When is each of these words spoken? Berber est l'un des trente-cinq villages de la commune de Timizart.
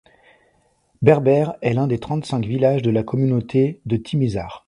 Berber 1.03 1.51
est 1.61 1.73
l'un 1.75 1.85
des 1.85 1.99
trente-cinq 1.99 2.43
villages 2.43 2.81
de 2.81 2.89
la 2.89 3.03
commune 3.03 3.37
de 3.39 3.97
Timizart. 3.97 4.59